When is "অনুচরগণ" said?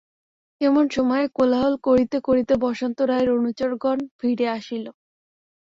3.37-3.97